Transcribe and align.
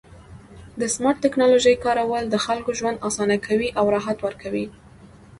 د 0.79 0.81
سمارټ 0.95 1.17
ټکنالوژۍ 1.25 1.75
کارول 1.85 2.23
د 2.29 2.35
خلکو 2.45 2.71
ژوند 2.79 3.01
اسانه 3.07 3.35
کوي 3.47 3.69
او 3.79 3.85
راحت 3.95 4.17
ورکوي. 4.25 4.65